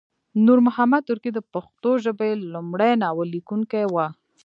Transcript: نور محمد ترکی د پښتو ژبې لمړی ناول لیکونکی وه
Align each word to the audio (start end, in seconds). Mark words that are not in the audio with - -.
نور 0.45 0.57
محمد 0.67 1.01
ترکی 1.09 1.31
د 1.33 1.39
پښتو 1.53 1.89
ژبې 2.03 2.31
لمړی 2.53 2.91
ناول 3.03 3.27
لیکونکی 3.35 3.83
وه 3.93 4.07